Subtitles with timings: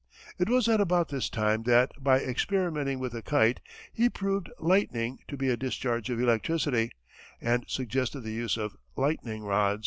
[0.39, 3.59] It was at about this time that, by experimenting with a kite,
[3.93, 6.89] he proved lightning to be a discharge of electricity,
[7.39, 9.79] and suggested the use of lightning rods.